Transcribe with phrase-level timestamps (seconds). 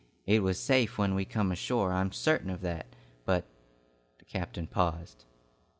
[0.25, 2.87] It was safe when we come ashore, I'm certain of that,
[3.23, 3.45] but"
[4.17, 5.25] The captain paused.